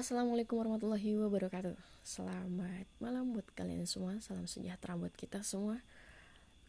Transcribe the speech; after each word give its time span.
Assalamualaikum 0.00 0.56
warahmatullahi 0.56 1.12
wabarakatuh. 1.12 1.76
Selamat 2.00 2.88
malam 3.04 3.36
buat 3.36 3.44
kalian 3.52 3.84
semua. 3.84 4.16
Salam 4.24 4.48
sejahtera 4.48 4.96
buat 4.96 5.12
kita 5.12 5.44
semua. 5.44 5.84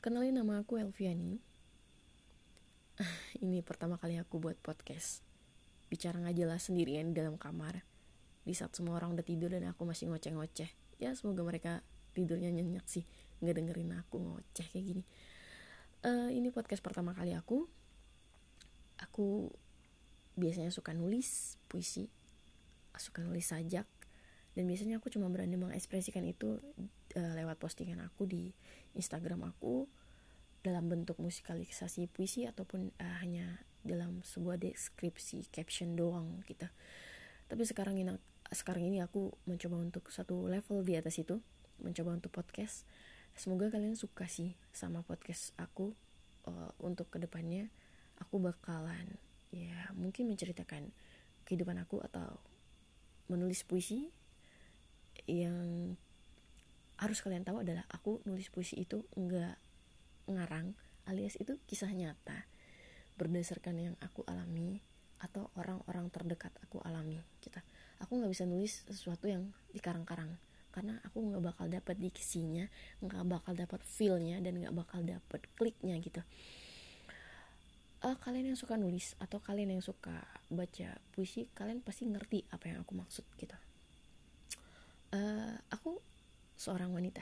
Kenalin 0.03 0.35
nama 0.35 0.59
aku 0.59 0.75
Elviani. 0.75 1.39
Ini 3.39 3.63
pertama 3.63 3.95
kali 3.95 4.19
aku 4.19 4.35
buat 4.35 4.59
podcast. 4.59 5.23
Bicara 5.87 6.19
gak 6.19 6.35
jelas 6.35 6.67
sendirian 6.67 7.15
di 7.15 7.23
dalam 7.23 7.39
kamar. 7.39 7.87
Di 8.43 8.51
saat 8.51 8.75
semua 8.75 8.99
orang 8.99 9.15
udah 9.15 9.23
tidur 9.23 9.47
dan 9.47 9.63
aku 9.63 9.87
masih 9.87 10.11
ngoceh-ngoceh. 10.11 10.99
Ya 10.99 11.15
semoga 11.15 11.47
mereka 11.47 11.87
tidurnya 12.11 12.51
nyenyak 12.51 12.83
sih. 12.91 13.07
Gak 13.39 13.55
dengerin 13.55 13.95
aku 13.95 14.19
ngoceh 14.19 14.67
kayak 14.75 14.85
gini. 14.91 15.03
Uh, 16.03 16.27
Ini 16.35 16.51
podcast 16.51 16.83
pertama 16.83 17.15
kali 17.15 17.31
aku. 17.31 17.63
Aku 18.99 19.55
biasanya 20.35 20.67
suka 20.75 20.91
nulis 20.91 21.55
puisi 21.71 22.11
suka 22.97 23.23
nulis 23.23 23.51
sajak 23.51 23.87
dan 24.51 24.63
biasanya 24.67 24.99
aku 24.99 25.07
cuma 25.07 25.31
berani 25.31 25.55
mengekspresikan 25.55 26.27
itu 26.27 26.59
uh, 27.15 27.33
lewat 27.39 27.55
postingan 27.55 28.03
aku 28.03 28.27
di 28.27 28.51
Instagram 28.95 29.47
aku 29.47 29.87
dalam 30.61 30.91
bentuk 30.91 31.17
musikalisasi 31.17 32.11
puisi 32.11 32.43
ataupun 32.43 32.91
uh, 32.99 33.15
hanya 33.23 33.63
dalam 33.81 34.21
sebuah 34.21 34.61
deskripsi 34.61 35.49
caption 35.49 35.97
doang 35.97 36.43
gitu. 36.45 36.67
Tapi 37.47 37.63
sekarang 37.65 37.97
ini 37.97 38.13
sekarang 38.51 38.83
ini 38.83 38.99
aku 38.99 39.31
mencoba 39.47 39.79
untuk 39.79 40.11
satu 40.11 40.45
level 40.51 40.83
di 40.83 40.99
atas 40.99 41.15
itu, 41.17 41.39
mencoba 41.79 42.19
untuk 42.19 42.35
podcast. 42.35 42.83
Semoga 43.31 43.71
kalian 43.71 43.95
suka 43.95 44.27
sih 44.27 44.59
sama 44.75 45.01
podcast 45.07 45.55
aku. 45.55 45.95
Uh, 46.41 46.73
untuk 46.81 47.05
ke 47.13 47.21
depannya 47.21 47.69
aku 48.17 48.41
bakalan 48.41 49.21
ya 49.53 49.93
mungkin 49.93 50.25
menceritakan 50.25 50.89
kehidupan 51.45 51.77
aku 51.77 52.01
atau 52.01 52.41
menulis 53.31 53.63
puisi 53.63 54.11
yang 55.31 55.95
harus 56.99 57.23
kalian 57.23 57.47
tahu 57.47 57.63
adalah 57.63 57.87
aku 57.89 58.19
nulis 58.27 58.51
puisi 58.51 58.83
itu 58.83 59.07
enggak 59.15 59.57
ngarang 60.29 60.75
alias 61.09 61.39
itu 61.39 61.57
kisah 61.65 61.89
nyata 61.89 62.45
berdasarkan 63.17 63.75
yang 63.79 63.95
aku 64.03 64.21
alami 64.29 64.83
atau 65.21 65.49
orang-orang 65.57 66.11
terdekat 66.13 66.53
aku 66.61 66.77
alami 66.85 67.17
kita 67.41 67.63
aku 68.01 68.21
nggak 68.21 68.31
bisa 68.33 68.45
nulis 68.45 68.85
sesuatu 68.85 69.25
yang 69.29 69.49
dikarang-karang 69.73 70.35
karena 70.71 70.97
aku 71.05 71.21
nggak 71.21 71.43
bakal 71.43 71.65
dapat 71.69 71.95
diksinya 71.97 72.65
nggak 73.01 73.23
bakal 73.27 73.53
dapat 73.53 73.81
feelnya 73.85 74.37
dan 74.41 74.61
nggak 74.61 74.73
bakal 74.73 75.01
dapat 75.01 75.41
kliknya 75.57 75.97
gitu 76.01 76.21
uh, 78.05 78.17
kalian 78.17 78.53
yang 78.53 78.59
suka 78.59 78.77
nulis 78.77 79.13
atau 79.21 79.39
kalian 79.41 79.77
yang 79.77 79.83
suka 79.83 80.25
baca 80.49 80.97
puisi 81.13 81.47
kalian 81.53 81.85
pasti 81.85 82.09
ngerti 82.09 82.45
apa 82.49 82.73
yang 82.73 82.83
aku 82.83 82.93
maksud 82.97 83.25
gitu. 83.37 83.57
Uh, 85.11 85.59
aku 85.69 85.99
seorang 86.55 86.93
wanita 86.93 87.21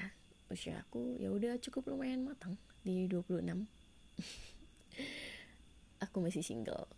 usia 0.49 0.81
aku 0.81 1.17
ya 1.17 1.29
udah 1.29 1.57
cukup 1.61 1.93
lumayan 1.93 2.25
matang 2.25 2.57
di 2.81 3.05
26 3.05 3.45
aku 6.05 6.17
masih 6.21 6.41
single 6.41 6.89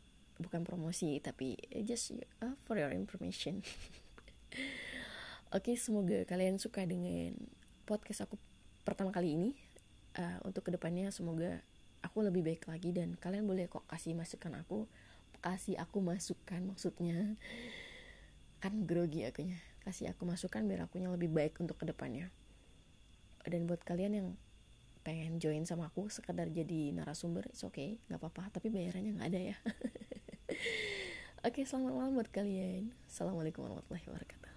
bukan 0.41 0.65
promosi 0.65 1.21
tapi 1.21 1.55
just 1.85 2.17
uh, 2.41 2.55
for 2.65 2.75
your 2.75 2.91
information. 2.91 3.61
Oke 5.51 5.51
okay, 5.51 5.75
semoga 5.75 6.23
kalian 6.25 6.57
suka 6.57 6.87
dengan 6.87 7.35
podcast 7.83 8.25
aku 8.25 8.39
pertama 8.87 9.11
kali 9.11 9.37
ini. 9.37 9.51
Uh, 10.11 10.43
untuk 10.43 10.67
ke 10.67 10.75
depannya 10.75 11.07
semoga 11.07 11.63
aku 12.01 12.25
lebih 12.25 12.41
baik 12.45 12.69
lagi 12.69 12.93
dan 12.93 13.17
kalian 13.17 13.45
boleh 13.45 13.69
kok 13.69 13.85
kasih 13.89 14.13
masukan 14.17 14.57
aku 14.57 14.85
kasih 15.41 15.75
aku 15.81 15.99
masukan 15.99 16.61
maksudnya. 16.61 17.35
Kan 18.61 18.85
grogi 18.85 19.25
akunya. 19.25 19.57
Kasih 19.81 20.13
aku 20.13 20.29
masukan 20.29 20.61
biar 20.69 20.85
akunya 20.85 21.09
lebih 21.09 21.33
baik 21.33 21.57
untuk 21.57 21.81
ke 21.81 21.89
depannya 21.89 22.29
dan 23.41 23.65
buat 23.65 23.81
kalian 23.81 24.13
yang 24.13 24.27
pengen 25.01 25.41
join 25.41 25.65
sama 25.65 25.89
aku 25.89 26.13
sekedar 26.13 26.45
jadi 26.53 26.93
narasumber 26.93 27.49
it's 27.49 27.65
okay 27.65 27.97
nggak 28.05 28.21
apa-apa. 28.21 28.53
Tapi 28.53 28.69
bayarannya 28.69 29.17
nggak 29.17 29.29
ada 29.33 29.41
ya. 29.41 29.57
Oke 31.41 31.61
okay, 31.61 31.63
selamat 31.65 31.93
malam 31.97 32.13
buat 32.13 32.29
kalian. 32.29 32.93
Assalamualaikum 33.09 33.65
warahmatullahi 33.65 34.05
wabarakatuh 34.05 34.50